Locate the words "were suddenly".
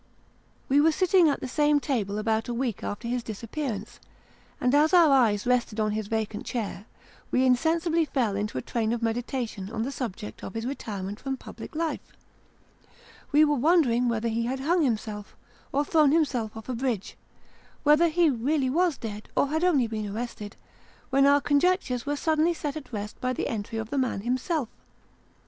22.07-22.55